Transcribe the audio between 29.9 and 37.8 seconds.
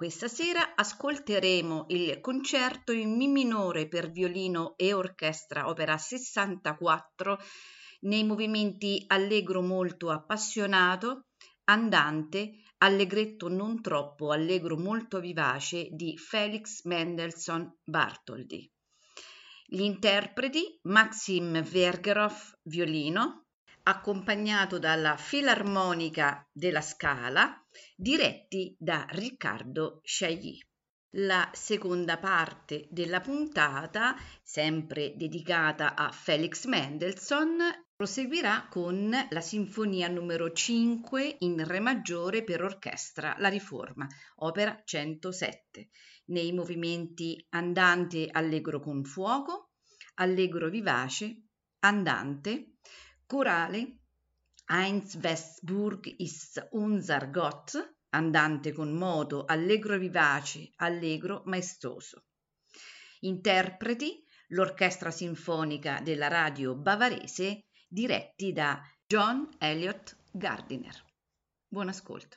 Sciagli. La seconda parte della puntata, sempre dedicata a Felix Mendelssohn,